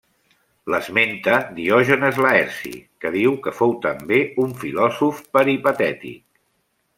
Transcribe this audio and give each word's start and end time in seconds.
L'esmenta 0.75 1.35
Diògenes 1.59 2.17
Laerci 2.25 2.71
que 3.05 3.11
diu 3.17 3.37
que 3.45 3.53
fou 3.59 3.75
també 3.87 4.19
un 4.45 4.57
filòsof 4.63 5.21
peripatètic. 5.37 6.19